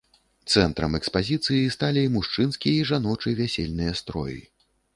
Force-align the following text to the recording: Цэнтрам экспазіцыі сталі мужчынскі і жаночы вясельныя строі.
Цэнтрам 0.53 0.95
экспазіцыі 0.99 1.67
сталі 1.75 2.03
мужчынскі 2.15 2.73
і 2.81 2.89
жаночы 2.93 3.37
вясельныя 3.43 3.93
строі. 4.05 4.41